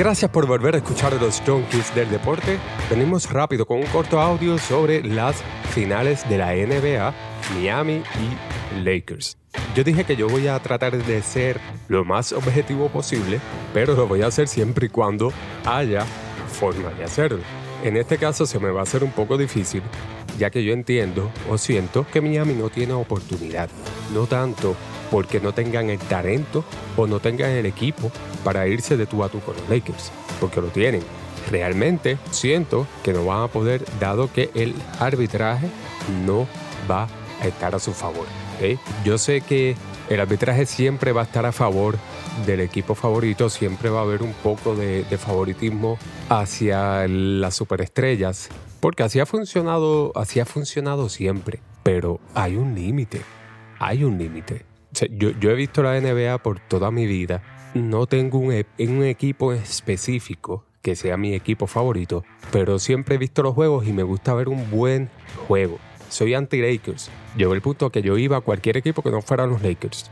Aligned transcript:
Gracias 0.00 0.30
por 0.30 0.46
volver 0.46 0.74
a 0.74 0.78
escuchar 0.78 1.12
los 1.20 1.42
Junkies 1.44 1.94
del 1.94 2.08
Deporte. 2.08 2.58
Venimos 2.88 3.30
rápido 3.30 3.66
con 3.66 3.80
un 3.80 3.86
corto 3.88 4.18
audio 4.18 4.56
sobre 4.56 5.04
las 5.04 5.36
finales 5.74 6.26
de 6.26 6.38
la 6.38 6.54
NBA, 6.54 7.12
Miami 7.54 8.02
y 8.18 8.82
Lakers. 8.82 9.36
Yo 9.74 9.84
dije 9.84 10.04
que 10.04 10.16
yo 10.16 10.26
voy 10.26 10.48
a 10.48 10.58
tratar 10.58 10.96
de 10.96 11.20
ser 11.20 11.60
lo 11.88 12.06
más 12.06 12.32
objetivo 12.32 12.88
posible, 12.88 13.42
pero 13.74 13.94
lo 13.94 14.08
voy 14.08 14.22
a 14.22 14.28
hacer 14.28 14.48
siempre 14.48 14.86
y 14.86 14.88
cuando 14.88 15.34
haya 15.66 16.06
forma 16.50 16.88
de 16.94 17.04
hacerlo. 17.04 17.40
En 17.84 17.98
este 17.98 18.16
caso 18.16 18.46
se 18.46 18.58
me 18.58 18.70
va 18.70 18.80
a 18.80 18.84
hacer 18.84 19.04
un 19.04 19.12
poco 19.12 19.36
difícil, 19.36 19.82
ya 20.40 20.48
que 20.48 20.64
yo 20.64 20.72
entiendo 20.72 21.30
o 21.50 21.58
siento 21.58 22.06
que 22.10 22.22
Miami 22.22 22.54
no 22.54 22.70
tiene 22.70 22.94
oportunidad. 22.94 23.68
No 24.14 24.26
tanto 24.26 24.74
porque 25.10 25.38
no 25.38 25.52
tengan 25.52 25.90
el 25.90 25.98
talento 25.98 26.64
o 26.96 27.06
no 27.06 27.20
tengan 27.20 27.50
el 27.50 27.66
equipo 27.66 28.10
para 28.42 28.66
irse 28.66 28.96
de 28.96 29.04
tú 29.04 29.22
a 29.22 29.28
tú 29.28 29.40
con 29.40 29.54
los 29.54 29.68
Lakers, 29.68 30.10
porque 30.40 30.62
lo 30.62 30.68
tienen. 30.68 31.02
Realmente 31.50 32.16
siento 32.30 32.86
que 33.04 33.12
no 33.12 33.26
van 33.26 33.42
a 33.42 33.48
poder 33.48 33.84
dado 34.00 34.32
que 34.32 34.50
el 34.54 34.74
arbitraje 34.98 35.68
no 36.24 36.46
va 36.90 37.06
a 37.42 37.46
estar 37.46 37.74
a 37.74 37.78
su 37.78 37.92
favor. 37.92 38.26
Yo 39.04 39.18
sé 39.18 39.42
que 39.42 39.74
el 40.10 40.20
arbitraje 40.20 40.66
siempre 40.66 41.12
va 41.12 41.22
a 41.22 41.24
estar 41.24 41.46
a 41.46 41.52
favor 41.52 41.96
del 42.44 42.60
equipo 42.60 42.94
favorito, 42.94 43.48
siempre 43.48 43.88
va 43.88 44.00
a 44.00 44.02
haber 44.02 44.22
un 44.22 44.34
poco 44.34 44.74
de, 44.74 45.04
favoritismo 45.16 45.98
hacia 46.28 47.08
las 47.08 47.54
superestrellas, 47.54 48.50
porque 48.80 49.02
así 49.02 49.20
ha 49.20 49.26
funcionado, 49.26 50.12
así 50.14 50.40
ha 50.40 50.44
funcionado 50.44 51.08
siempre. 51.08 51.60
Pero 51.82 52.20
hay 52.34 52.56
un 52.56 52.74
límite, 52.74 53.22
hay 53.78 54.04
un 54.04 54.18
límite 54.18 54.70
yo, 55.10 55.50
he 55.50 55.54
visto 55.54 55.82
la 55.82 56.00
NBA 56.00 56.38
por 56.38 56.60
toda 56.60 56.90
mi 56.90 57.06
vida. 57.06 57.42
No 57.74 58.06
tengo 58.06 58.52
e, 58.52 58.66
un 58.80 59.04
equipo 59.04 59.52
específico 59.52 60.64
que 60.82 60.96
sea 60.96 61.16
mi 61.16 61.34
equipo 61.34 61.66
favorito, 61.66 62.24
pero 62.50 62.78
siempre 62.78 63.14
he 63.14 63.18
visto 63.18 63.42
los 63.42 63.54
juegos 63.54 63.86
y 63.86 63.92
me 63.92 64.02
gusta 64.02 64.34
ver 64.34 64.48
un 64.48 64.70
buen 64.70 65.10
juego. 65.46 65.78
Soy 66.10 66.34
anti-Lakers. 66.34 67.10
Llegó 67.36 67.54
el 67.54 67.62
punto 67.62 67.90
que 67.90 68.02
yo 68.02 68.18
iba 68.18 68.36
a 68.36 68.40
cualquier 68.42 68.76
equipo 68.76 69.02
que 69.02 69.10
no 69.10 69.22
fuera 69.22 69.46
los 69.46 69.62
Lakers. 69.62 70.10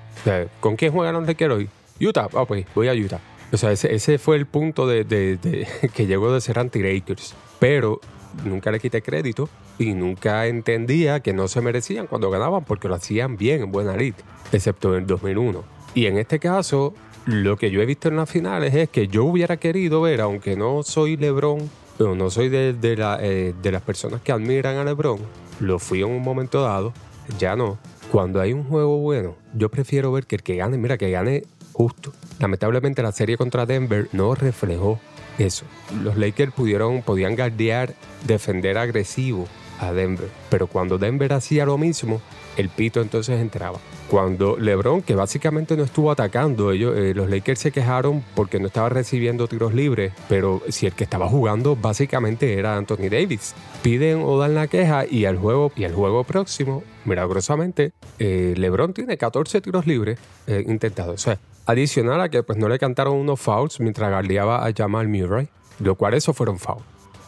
¿Con 0.61 0.77
quién 0.77 0.93
juegan 0.93 1.15
los 1.15 1.27
Lakers 1.27 1.55
hoy? 1.55 1.69
Utah. 2.01 2.29
Ah, 2.35 2.45
pues 2.47 2.65
voy 2.75 2.89
a 2.89 2.95
Utah. 2.95 3.21
O 3.53 3.57
sea, 3.57 3.73
ese, 3.73 4.19
fue 4.19 4.37
el 4.37 4.47
punto 4.47 4.87
de, 4.87 5.05
de 5.05 5.69
que 5.95 6.07
llegó 6.07 6.33
de 6.33 6.41
ser 6.41 6.59
anti-Lakers. 6.59 7.35
Pero 7.59 8.01
nunca 8.45 8.71
le 8.71 8.81
quité 8.81 9.03
crédito 9.03 9.49
y 9.79 9.95
nunca 9.95 10.47
entendía 10.47 11.21
que 11.21 11.33
no 11.33 11.49
se 11.49 11.61
merecían 11.61 12.07
cuando 12.07 12.31
ganaban 12.31 12.65
porque 12.65 12.89
lo 12.89 12.95
hacían 12.95 13.37
bien 13.37 13.63
en 13.63 13.73
buena 13.73 13.97
lid, 13.97 14.15
excepto 14.53 14.95
en 14.95 15.03
el 15.03 15.07
2001. 15.07 15.65
Y 15.95 16.07
en 16.07 16.19
este 16.19 16.39
caso, 16.39 16.95
lo 17.27 17.57
que 17.57 17.71
yo 17.71 17.81
he 17.81 17.87
visto 17.87 18.09
en 18.09 18.17
las 18.17 18.31
finales 18.31 18.75
es 18.75 18.89
que 18.89 19.09
yo 19.09 19.25
hubiera 19.25 19.57
querido 19.57 20.03
ver, 20.03 20.21
aunque 20.21 20.57
no 20.57 20.83
soy 20.83 21.17
LeBron, 21.17 21.71
no 21.99 22.31
soy 22.31 22.49
de, 22.49 22.75
eh, 22.83 23.55
de 23.61 23.73
las 23.73 23.83
personas 23.83 24.21
que 24.23 24.33
admiran 24.33 24.77
a 24.77 24.85
LeBron, 24.85 25.19
lo 25.61 25.79
fui 25.79 26.01
en 26.01 26.09
un 26.09 26.23
momento 26.23 26.63
dado, 26.63 26.93
ya 27.39 27.57
no. 27.57 27.79
Cuando 28.11 28.41
hay 28.41 28.53
un 28.53 28.65
juego 28.65 28.99
bueno, 28.99 29.37
yo 29.55 29.71
prefiero 29.71 30.13
ver 30.13 30.27
que 30.27 30.37
el 30.37 30.43
que 30.43 30.57
gane, 30.57 30.79
mira, 30.79 30.97
que 30.97 31.11
gane 31.11 31.45
justo. 31.73 32.13
Lamentablemente 32.39 33.03
la 33.03 33.13
serie 33.13 33.37
contra 33.37 33.67
Denver 33.67 34.09
no 34.13 34.35
reflejó 34.35 34.99
eso. 35.39 35.65
Los 36.03 36.17
Lakers 36.17 36.53
pudieron, 36.53 37.03
podían 37.03 37.37
guardiar, 37.37 37.95
defender 38.27 38.79
agresivo 38.79 39.47
a 39.81 39.93
Denver. 39.93 40.29
Pero 40.51 40.67
cuando 40.67 40.99
Denver 40.99 41.33
hacía 41.33 41.67
lo 41.67 41.79
mismo, 41.79 42.21
el 42.59 42.69
pito 42.69 43.01
entonces 43.01 43.41
entraba. 43.41 43.79
Cuando 44.11 44.57
LeBron, 44.59 45.03
que 45.03 45.15
básicamente 45.15 45.77
no 45.77 45.85
estuvo 45.85 46.11
atacando, 46.11 46.73
ellos, 46.73 46.97
eh, 46.99 47.15
los 47.15 47.31
Lakers 47.31 47.61
se 47.61 47.73
quejaron 47.73 48.25
porque 48.35 48.59
no 48.59 48.67
estaba 48.67 48.89
recibiendo 48.89 49.47
tiros 49.47 49.73
libres, 49.73 50.13
pero 50.29 50.61
si 50.69 50.87
el 50.87 50.93
que 50.93 51.05
estaba 51.05 51.29
jugando 51.29 51.77
básicamente 51.77 52.59
era 52.59 52.77
Anthony 52.77 53.09
Davis. 53.11 53.55
Piden 53.83 54.23
o 54.25 54.39
dan 54.39 54.55
la 54.55 54.67
queja 54.67 55.07
y 55.07 55.25
al 55.25 55.39
juego, 55.39 55.73
y 55.77 55.85
al 55.85 55.95
juego 55.95 56.25
próximo, 56.25 56.83
milagrosamente, 57.05 57.93
eh, 58.19 58.55
LeBron 58.57 58.93
tiene 58.93 59.17
14 59.17 59.61
tiros 59.61 59.87
libres 59.87 60.19
eh, 60.49 60.65
intentados. 60.67 61.15
O 61.15 61.19
sea, 61.19 61.39
adicional 61.67 62.21
a 62.21 62.29
que 62.29 62.43
pues 62.43 62.59
no 62.59 62.69
le 62.69 62.79
cantaron 62.79 63.15
unos 63.15 63.41
fouls 63.41 63.79
mientras 63.79 64.11
guardiaba 64.11 64.67
a 64.67 64.73
Jamal 64.77 65.07
Murray, 65.07 65.49
lo 65.79 65.95
cual 65.95 66.15
eso 66.15 66.35
fueron 66.35 66.59
fouls. 66.59 66.83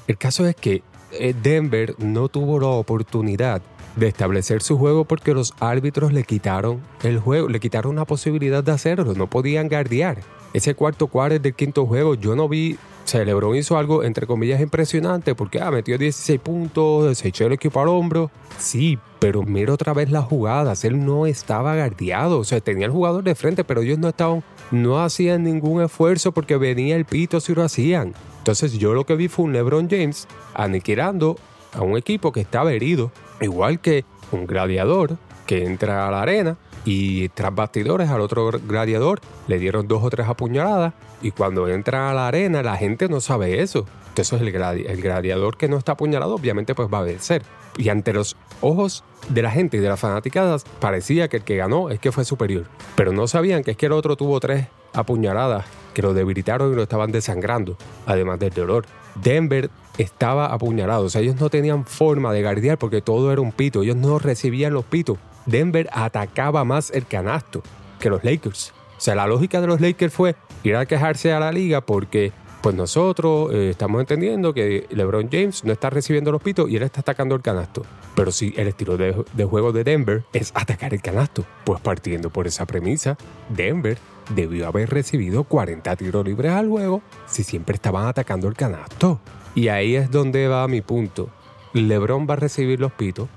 El 0.08 0.18
caso 0.18 0.44
es 0.46 0.56
que 0.56 0.82
eh, 1.12 1.34
Denver 1.40 1.94
no 1.98 2.28
tuvo 2.28 2.58
la 2.60 2.68
oportunidad 2.68 3.62
de 3.96 4.08
establecer 4.08 4.62
su 4.62 4.78
juego 4.78 5.04
porque 5.04 5.34
los 5.34 5.54
árbitros 5.60 6.12
le 6.12 6.24
quitaron 6.24 6.80
el 7.02 7.18
juego, 7.18 7.48
le 7.48 7.60
quitaron 7.60 7.96
la 7.96 8.04
posibilidad 8.04 8.62
de 8.62 8.72
hacerlo, 8.72 9.14
no 9.14 9.28
podían 9.28 9.68
guardiar. 9.68 10.18
Ese 10.52 10.74
cuarto 10.74 11.06
cuarto 11.06 11.38
del 11.38 11.54
quinto 11.54 11.86
juego 11.86 12.14
yo 12.14 12.34
no 12.34 12.48
vi, 12.48 12.76
o 13.12 13.54
hizo 13.54 13.76
algo 13.76 14.04
entre 14.04 14.26
comillas 14.26 14.60
impresionante 14.60 15.34
porque 15.34 15.60
ah, 15.60 15.70
metió 15.70 15.98
16 15.98 16.40
puntos, 16.40 17.18
se 17.18 17.28
echó 17.28 17.46
el 17.46 17.52
equipo 17.52 17.80
al 17.80 17.88
hombro. 17.88 18.30
Sí, 18.58 18.98
pero 19.18 19.42
mira 19.42 19.72
otra 19.72 19.92
vez 19.92 20.10
las 20.10 20.24
jugadas, 20.24 20.84
él 20.84 21.04
no 21.04 21.26
estaba 21.26 21.74
guardiado, 21.74 22.38
o 22.38 22.44
sea, 22.44 22.60
tenía 22.60 22.86
el 22.86 22.92
jugador 22.92 23.24
de 23.24 23.34
frente, 23.34 23.64
pero 23.64 23.80
ellos 23.80 23.98
no 23.98 24.08
estaban, 24.08 24.44
no 24.70 25.02
hacían 25.02 25.42
ningún 25.44 25.82
esfuerzo 25.82 26.32
porque 26.32 26.56
venía 26.56 26.96
el 26.96 27.04
pito 27.04 27.40
si 27.40 27.54
lo 27.54 27.62
hacían. 27.62 28.14
Entonces 28.38 28.72
yo 28.74 28.94
lo 28.94 29.04
que 29.04 29.16
vi 29.16 29.28
fue 29.28 29.46
un 29.46 29.52
LeBron 29.52 29.88
James 29.90 30.28
aniquilando 30.54 31.36
a 31.72 31.82
un 31.82 31.96
equipo 31.96 32.32
que 32.32 32.40
estaba 32.40 32.72
herido, 32.72 33.10
igual 33.40 33.80
que 33.80 34.04
un 34.32 34.46
gladiador 34.46 35.16
que 35.46 35.64
entra 35.64 36.06
a 36.06 36.10
la 36.10 36.22
arena 36.22 36.56
y 36.84 37.28
tras 37.30 37.54
bastidores 37.54 38.08
al 38.08 38.20
otro 38.20 38.50
gladiador 38.50 39.20
le 39.48 39.58
dieron 39.58 39.88
dos 39.88 40.02
o 40.02 40.10
tres 40.10 40.28
apuñaladas 40.28 40.94
y 41.22 41.32
cuando 41.32 41.68
entra 41.68 42.10
a 42.10 42.14
la 42.14 42.28
arena 42.28 42.62
la 42.62 42.76
gente 42.76 43.08
no 43.08 43.20
sabe 43.20 43.60
eso. 43.60 43.86
Entonces 44.08 44.40
el, 44.40 44.48
el 44.48 45.02
gladiador 45.02 45.56
que 45.56 45.68
no 45.68 45.76
está 45.76 45.92
apuñalado 45.92 46.34
obviamente 46.34 46.74
pues 46.74 46.88
va 46.92 46.98
a 46.98 47.02
vencer. 47.02 47.42
Y 47.76 47.88
ante 47.88 48.12
los 48.12 48.36
ojos 48.60 49.04
de 49.28 49.42
la 49.42 49.50
gente 49.50 49.76
y 49.76 49.80
de 49.80 49.88
las 49.88 50.00
fanaticadas 50.00 50.64
parecía 50.80 51.28
que 51.28 51.38
el 51.38 51.44
que 51.44 51.56
ganó 51.56 51.90
es 51.90 52.00
que 52.00 52.12
fue 52.12 52.24
superior. 52.24 52.64
Pero 52.94 53.12
no 53.12 53.26
sabían 53.28 53.62
que 53.62 53.72
es 53.72 53.76
que 53.76 53.86
el 53.86 53.92
otro 53.92 54.16
tuvo 54.16 54.40
tres 54.40 54.66
apuñaladas 54.92 55.66
que 55.94 56.02
lo 56.02 56.14
debilitaron 56.14 56.72
y 56.72 56.76
lo 56.76 56.82
estaban 56.82 57.12
desangrando, 57.12 57.76
además 58.06 58.38
del 58.38 58.52
dolor. 58.52 58.86
Denver 59.16 59.70
estaba 59.98 60.46
apuñalado, 60.46 61.04
o 61.04 61.08
sea, 61.10 61.20
ellos 61.20 61.40
no 61.40 61.50
tenían 61.50 61.84
forma 61.84 62.32
de 62.32 62.42
guardiar 62.42 62.78
porque 62.78 63.02
todo 63.02 63.32
era 63.32 63.40
un 63.40 63.52
pito, 63.52 63.82
ellos 63.82 63.96
no 63.96 64.18
recibían 64.18 64.72
los 64.72 64.84
pitos. 64.84 65.18
Denver 65.46 65.88
atacaba 65.92 66.64
más 66.64 66.90
el 66.90 67.06
canasto 67.06 67.62
que 67.98 68.10
los 68.10 68.24
Lakers. 68.24 68.72
O 68.96 69.00
sea, 69.00 69.14
la 69.14 69.26
lógica 69.26 69.60
de 69.60 69.66
los 69.66 69.80
Lakers 69.80 70.12
fue 70.12 70.36
ir 70.62 70.76
a 70.76 70.86
quejarse 70.86 71.32
a 71.32 71.40
la 71.40 71.52
liga 71.52 71.80
porque 71.80 72.32
pues 72.60 72.74
nosotros 72.74 73.52
eh, 73.52 73.70
estamos 73.70 74.00
entendiendo 74.00 74.52
que 74.52 74.86
LeBron 74.90 75.30
James 75.30 75.64
no 75.64 75.72
está 75.72 75.88
recibiendo 75.88 76.30
los 76.30 76.42
pitos 76.42 76.68
y 76.68 76.76
él 76.76 76.82
está 76.82 77.00
atacando 77.00 77.34
el 77.34 77.40
canasto. 77.40 77.82
Pero 78.14 78.30
si 78.32 78.52
el 78.56 78.68
estilo 78.68 78.98
de, 78.98 79.24
de, 79.32 79.44
juego 79.44 79.72
de 79.72 79.84
Denver 79.84 80.24
es 80.34 80.52
atacar 80.54 80.92
el 80.92 81.00
canasto, 81.00 81.44
pues 81.64 81.80
partiendo 81.80 82.28
por 82.28 82.46
esa 82.46 82.66
premisa, 82.66 83.16
Denver 83.48 83.96
debió 84.34 84.66
haber 84.66 84.90
recibido 84.90 85.44
40 85.44 85.96
tiros 85.96 86.24
libres 86.24 86.52
al 86.52 86.68
juego 86.68 87.02
si 87.26 87.44
siempre 87.44 87.74
estaban 87.74 88.06
atacando 88.06 88.48
el 88.48 88.54
canasto. 88.54 89.20
Y 89.54 89.68
ahí 89.68 89.96
es 89.96 90.10
donde 90.10 90.48
va 90.48 90.66
mi 90.68 90.80
punto. 90.80 91.28
LeBron 91.72 92.26
va 92.28 92.34
a 92.34 92.38
recibir 92.38 92.80
los 92.80 92.92
pitos. 92.92 93.28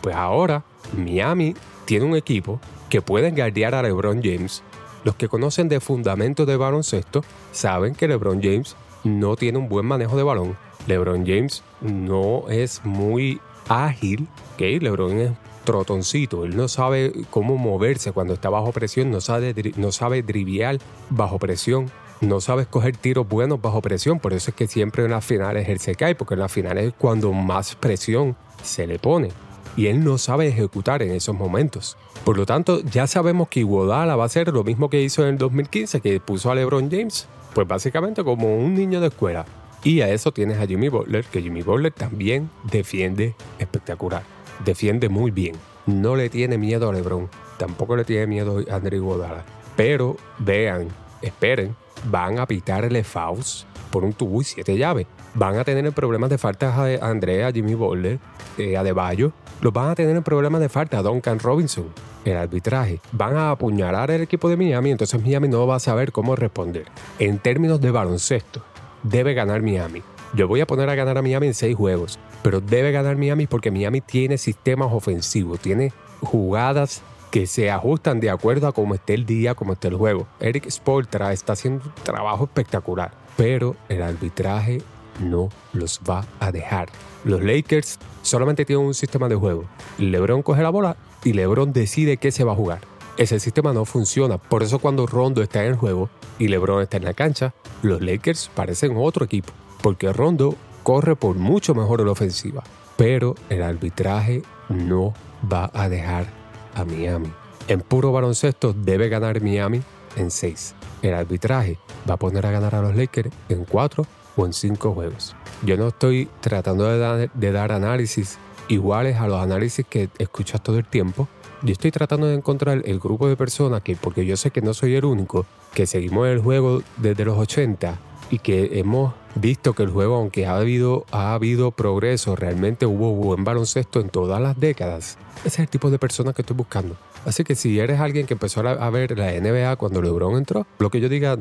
Pues 0.00 0.14
ahora 0.14 0.64
Miami 0.96 1.54
tiene 1.84 2.04
un 2.04 2.16
equipo 2.16 2.60
que 2.88 3.02
puede 3.02 3.30
guardiar 3.30 3.74
a 3.74 3.82
LeBron 3.82 4.22
James. 4.22 4.62
Los 5.04 5.16
que 5.16 5.28
conocen 5.28 5.68
de 5.68 5.80
fundamentos 5.80 6.46
de 6.46 6.56
baloncesto 6.56 7.24
saben 7.50 7.94
que 7.94 8.08
LeBron 8.08 8.40
James 8.42 8.76
no 9.04 9.36
tiene 9.36 9.58
un 9.58 9.68
buen 9.68 9.86
manejo 9.86 10.16
de 10.16 10.22
balón. 10.22 10.56
LeBron 10.86 11.26
James 11.26 11.62
no 11.80 12.44
es 12.48 12.84
muy 12.84 13.40
ágil. 13.68 14.28
LeBron 14.58 15.18
es 15.18 15.30
trotoncito. 15.64 16.44
Él 16.44 16.56
no 16.56 16.68
sabe 16.68 17.12
cómo 17.30 17.56
moverse 17.56 18.12
cuando 18.12 18.34
está 18.34 18.50
bajo 18.50 18.72
presión, 18.72 19.10
no 19.10 19.20
sabe, 19.20 19.54
no 19.76 19.92
sabe 19.92 20.22
driviar 20.22 20.78
bajo 21.10 21.38
presión, 21.38 21.90
no 22.20 22.40
sabe 22.40 22.62
escoger 22.62 22.96
tiros 22.96 23.28
buenos 23.28 23.60
bajo 23.60 23.80
presión. 23.80 24.20
Por 24.20 24.32
eso 24.32 24.50
es 24.50 24.56
que 24.56 24.66
siempre 24.66 25.04
en 25.04 25.10
las 25.10 25.24
finales 25.24 25.68
él 25.68 25.80
se 25.80 25.94
cae, 25.94 26.14
porque 26.14 26.34
en 26.34 26.40
las 26.40 26.52
finales 26.52 26.88
es 26.88 26.94
cuando 26.96 27.32
más 27.32 27.74
presión 27.74 28.36
se 28.62 28.86
le 28.86 28.98
pone. 28.98 29.30
Y 29.76 29.86
él 29.86 30.04
no 30.04 30.18
sabe 30.18 30.48
ejecutar 30.48 31.02
en 31.02 31.12
esos 31.12 31.34
momentos. 31.34 31.96
Por 32.24 32.36
lo 32.36 32.44
tanto, 32.44 32.80
ya 32.82 33.06
sabemos 33.06 33.48
que 33.48 33.60
Iguodala 33.60 34.16
va 34.16 34.24
a 34.24 34.26
hacer 34.26 34.52
lo 34.52 34.64
mismo 34.64 34.90
que 34.90 35.02
hizo 35.02 35.22
en 35.22 35.30
el 35.30 35.38
2015, 35.38 36.00
que 36.00 36.20
puso 36.20 36.50
a 36.50 36.54
LeBron 36.54 36.90
James, 36.90 37.26
pues 37.54 37.66
básicamente 37.66 38.22
como 38.22 38.54
un 38.54 38.74
niño 38.74 39.00
de 39.00 39.08
escuela. 39.08 39.46
Y 39.82 40.02
a 40.02 40.10
eso 40.10 40.30
tienes 40.30 40.58
a 40.58 40.66
Jimmy 40.66 40.90
Butler, 40.90 41.24
que 41.24 41.42
Jimmy 41.42 41.62
Butler 41.62 41.92
también 41.92 42.50
defiende 42.70 43.34
espectacular 43.58 44.22
defiende 44.64 45.08
muy 45.08 45.30
bien. 45.30 45.56
No 45.86 46.16
le 46.16 46.28
tiene 46.28 46.58
miedo 46.58 46.88
a 46.88 46.92
LeBron. 46.92 47.28
Tampoco 47.58 47.96
le 47.96 48.04
tiene 48.04 48.26
miedo 48.26 48.62
a 48.70 48.76
André 48.76 48.98
Godala. 48.98 49.44
Pero 49.76 50.16
vean, 50.38 50.88
esperen, 51.22 51.74
van 52.10 52.38
a 52.38 52.46
pitarle 52.46 53.04
Faust 53.04 53.66
por 53.90 54.04
un 54.04 54.12
tubo 54.12 54.40
y 54.40 54.44
siete 54.44 54.76
llaves. 54.76 55.06
Van 55.34 55.58
a 55.58 55.64
tener 55.64 55.92
problemas 55.92 56.30
de 56.30 56.38
falta 56.38 56.74
a 56.74 57.08
Andrea, 57.08 57.48
a 57.48 57.52
Jimmy 57.52 57.74
Butler, 57.74 58.18
eh, 58.58 58.76
a 58.76 58.82
Deballo. 58.82 59.32
Los 59.60 59.72
van 59.72 59.90
a 59.90 59.94
tener 59.94 60.20
problemas 60.22 60.60
de 60.60 60.68
falta 60.68 60.98
a 60.98 61.02
Duncan 61.02 61.38
Robinson. 61.38 61.86
El 62.24 62.36
arbitraje. 62.36 63.00
Van 63.12 63.36
a 63.36 63.50
apuñalar 63.50 64.10
el 64.10 64.22
equipo 64.22 64.48
de 64.48 64.56
Miami, 64.56 64.90
entonces 64.90 65.20
Miami 65.22 65.48
no 65.48 65.66
va 65.66 65.76
a 65.76 65.80
saber 65.80 66.12
cómo 66.12 66.36
responder. 66.36 66.86
En 67.18 67.38
términos 67.38 67.80
de 67.80 67.90
baloncesto, 67.90 68.62
debe 69.02 69.34
ganar 69.34 69.62
Miami. 69.62 70.02
Yo 70.34 70.48
voy 70.48 70.62
a 70.62 70.66
poner 70.66 70.88
a 70.88 70.94
ganar 70.94 71.18
a 71.18 71.22
Miami 71.22 71.48
en 71.48 71.54
seis 71.54 71.76
juegos, 71.76 72.18
pero 72.42 72.62
debe 72.62 72.90
ganar 72.90 73.16
Miami 73.16 73.46
porque 73.46 73.70
Miami 73.70 74.00
tiene 74.00 74.38
sistemas 74.38 74.88
ofensivos, 74.90 75.60
tiene 75.60 75.92
jugadas 76.22 77.02
que 77.30 77.46
se 77.46 77.70
ajustan 77.70 78.18
de 78.18 78.30
acuerdo 78.30 78.66
a 78.66 78.72
cómo 78.72 78.94
esté 78.94 79.12
el 79.12 79.26
día, 79.26 79.54
cómo 79.54 79.74
esté 79.74 79.88
el 79.88 79.96
juego. 79.96 80.26
Eric 80.40 80.70
Spoltra 80.70 81.32
está 81.32 81.52
haciendo 81.52 81.84
un 81.84 81.92
trabajo 82.02 82.44
espectacular, 82.44 83.12
pero 83.36 83.76
el 83.90 84.02
arbitraje 84.02 84.80
no 85.20 85.50
los 85.74 86.00
va 86.08 86.24
a 86.40 86.50
dejar. 86.50 86.88
Los 87.24 87.42
Lakers 87.42 87.98
solamente 88.22 88.64
tienen 88.64 88.86
un 88.86 88.94
sistema 88.94 89.28
de 89.28 89.34
juego. 89.34 89.64
LeBron 89.98 90.42
coge 90.42 90.62
la 90.62 90.70
bola 90.70 90.96
y 91.24 91.34
LeBron 91.34 91.74
decide 91.74 92.16
qué 92.16 92.32
se 92.32 92.44
va 92.44 92.52
a 92.52 92.56
jugar. 92.56 92.80
Ese 93.18 93.38
sistema 93.38 93.74
no 93.74 93.84
funciona, 93.84 94.38
por 94.38 94.62
eso 94.62 94.78
cuando 94.78 95.06
Rondo 95.06 95.42
está 95.42 95.62
en 95.62 95.72
el 95.72 95.76
juego 95.76 96.08
y 96.38 96.48
LeBron 96.48 96.82
está 96.82 96.96
en 96.96 97.04
la 97.04 97.12
cancha, 97.12 97.52
los 97.82 98.00
Lakers 98.00 98.50
parecen 98.54 98.94
otro 98.96 99.26
equipo, 99.26 99.52
porque 99.82 100.12
Rondo 100.12 100.56
corre 100.82 101.16
por 101.16 101.36
mucho 101.36 101.74
mejor 101.74 102.00
en 102.00 102.06
la 102.06 102.12
ofensiva, 102.12 102.62
pero 102.96 103.34
el 103.48 103.62
arbitraje 103.62 104.42
no 104.68 105.12
va 105.52 105.70
a 105.74 105.88
dejar 105.88 106.26
a 106.74 106.84
Miami. 106.84 107.30
En 107.68 107.80
puro 107.80 108.12
baloncesto 108.12 108.72
debe 108.72 109.08
ganar 109.08 109.40
Miami 109.40 109.82
en 110.16 110.30
6. 110.30 110.74
El 111.02 111.14
arbitraje 111.14 111.78
va 112.08 112.14
a 112.14 112.16
poner 112.16 112.46
a 112.46 112.50
ganar 112.50 112.74
a 112.74 112.82
los 112.82 112.94
Lakers 112.94 113.30
en 113.48 113.64
4 113.64 114.06
o 114.36 114.46
en 114.46 114.52
5 114.52 114.92
juegos. 114.92 115.36
Yo 115.64 115.76
no 115.76 115.88
estoy 115.88 116.28
tratando 116.40 116.86
de 116.86 117.52
dar, 117.52 117.72
análisis 117.72 118.38
iguales 118.68 119.16
a 119.18 119.26
los 119.26 119.40
análisis 119.40 119.84
que 119.88 120.08
escuchas 120.18 120.62
todo 120.62 120.78
el 120.78 120.86
tiempo. 120.86 121.28
Yo 121.62 121.72
estoy 121.72 121.92
tratando 121.92 122.26
de 122.26 122.34
encontrar 122.34 122.82
el 122.84 122.98
grupo 122.98 123.28
de 123.28 123.36
personas 123.36 123.82
que, 123.82 123.94
porque 123.94 124.26
yo 124.26 124.36
sé 124.36 124.50
que 124.50 124.62
no 124.62 124.74
soy 124.74 124.96
el 124.96 125.04
único, 125.04 125.46
que 125.74 125.86
seguimos 125.86 126.26
el 126.26 126.40
juego 126.40 126.82
desde 126.96 127.24
los 127.24 127.38
80 127.38 127.98
y 128.30 128.38
que 128.38 128.80
hemos 128.80 129.14
visto 129.34 129.72
que 129.74 129.82
el 129.82 129.90
juego, 129.90 130.16
aunque 130.16 130.46
ha 130.46 130.56
habido, 130.56 131.06
ha 131.10 131.34
habido 131.34 131.70
progreso, 131.70 132.36
realmente 132.36 132.86
hubo 132.86 133.12
buen 133.14 133.44
baloncesto 133.44 134.00
en 134.00 134.08
todas 134.08 134.40
las 134.40 134.58
décadas. 134.58 135.18
Ese 135.38 135.48
es 135.48 135.58
el 135.60 135.68
tipo 135.68 135.90
de 135.90 135.98
persona 135.98 136.32
que 136.32 136.42
estoy 136.42 136.56
buscando. 136.56 136.96
Así 137.24 137.44
que 137.44 137.54
si 137.54 137.78
eres 137.78 138.00
alguien 138.00 138.26
que 138.26 138.34
empezó 138.34 138.60
a 138.60 138.90
ver 138.90 139.16
la 139.16 139.32
NBA 139.32 139.76
cuando 139.76 140.02
LeBron 140.02 140.36
entró, 140.36 140.66
lo 140.78 140.90
que 140.90 141.00
yo 141.00 141.08
diga 141.08 141.36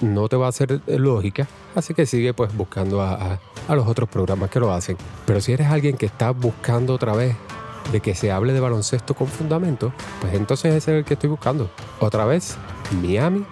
no 0.00 0.28
te 0.28 0.36
va 0.36 0.46
a 0.46 0.48
hacer 0.50 0.80
lógica. 0.86 1.48
Así 1.74 1.92
que 1.92 2.06
sigue 2.06 2.34
pues 2.34 2.56
buscando 2.56 3.00
a, 3.02 3.40
a 3.68 3.74
los 3.74 3.86
otros 3.86 4.08
programas 4.08 4.50
que 4.50 4.60
lo 4.60 4.72
hacen. 4.72 4.96
Pero 5.26 5.40
si 5.40 5.52
eres 5.52 5.68
alguien 5.68 5.96
que 5.96 6.06
está 6.06 6.30
buscando 6.30 6.94
otra 6.94 7.14
vez 7.14 7.34
de 7.90 8.00
que 8.00 8.14
se 8.14 8.30
hable 8.30 8.52
de 8.52 8.60
baloncesto 8.60 9.14
con 9.14 9.26
fundamento, 9.26 9.92
pues 10.20 10.34
entonces 10.34 10.74
ese 10.74 10.92
es 10.92 10.98
el 10.98 11.04
que 11.04 11.14
estoy 11.14 11.30
buscando. 11.30 11.68
Otra 12.00 12.24
vez, 12.24 12.56
Miami 13.02 13.44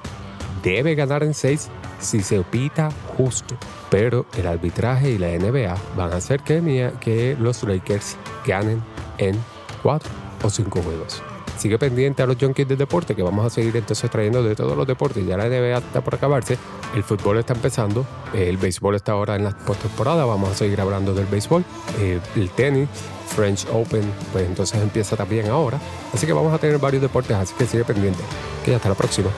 debe 0.62 0.94
ganar 0.94 1.22
en 1.24 1.34
6 1.34 1.68
si 2.02 2.22
se 2.22 2.40
pita 2.42 2.90
justo. 3.16 3.56
Pero 3.90 4.26
el 4.36 4.46
arbitraje 4.46 5.10
y 5.10 5.18
la 5.18 5.28
NBA 5.28 5.76
van 5.96 6.12
a 6.12 6.16
hacer 6.16 6.40
que, 6.40 7.36
los 7.38 7.62
Lakers 7.62 8.16
ganen 8.46 8.82
en 9.18 9.38
4 9.82 10.10
o 10.42 10.50
5 10.50 10.82
juegos. 10.82 11.22
Sigue 11.58 11.78
pendiente 11.78 12.22
a 12.22 12.26
los 12.26 12.36
junkies 12.40 12.66
del 12.66 12.78
deporte 12.78 13.14
que 13.14 13.22
vamos 13.22 13.46
a 13.46 13.50
seguir 13.50 13.76
entonces 13.76 14.10
trayendo 14.10 14.42
de 14.42 14.56
todos 14.56 14.76
los 14.76 14.86
deportes. 14.86 15.24
Ya 15.26 15.36
la 15.36 15.46
NBA 15.46 15.78
está 15.78 16.00
por 16.00 16.14
acabarse, 16.14 16.58
el 16.94 17.04
fútbol 17.04 17.38
está 17.38 17.52
empezando, 17.52 18.04
el 18.32 18.56
béisbol 18.56 18.96
está 18.96 19.12
ahora 19.12 19.36
en 19.36 19.44
la 19.44 19.50
postemporada, 19.50 20.24
vamos 20.24 20.50
a 20.50 20.54
seguir 20.54 20.80
hablando 20.80 21.14
del 21.14 21.26
béisbol, 21.26 21.64
eh, 22.00 22.18
el 22.34 22.50
tenis, 22.50 22.88
French 23.28 23.66
Open, 23.72 24.02
pues 24.32 24.46
entonces 24.46 24.80
empieza 24.80 25.16
también 25.16 25.48
ahora. 25.50 25.78
Así 26.12 26.26
que 26.26 26.32
vamos 26.32 26.52
a 26.52 26.58
tener 26.58 26.78
varios 26.78 27.02
deportes, 27.02 27.36
así 27.36 27.54
que 27.54 27.66
sigue 27.66 27.84
pendiente. 27.84 28.22
Que 28.64 28.74
hasta 28.74 28.88
la 28.88 28.94
próxima. 28.94 29.28